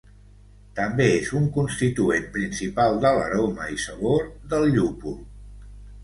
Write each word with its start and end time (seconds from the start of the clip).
També 0.77 1.05
és 1.17 1.27
un 1.39 1.43
constituent 1.57 2.23
principal 2.37 2.97
de 3.03 3.11
l'aroma 3.17 3.67
i 3.75 3.77
sabor 3.83 4.23
del 4.55 4.65
llúpol. 4.77 5.15